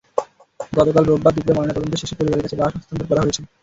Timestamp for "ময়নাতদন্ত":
1.57-1.93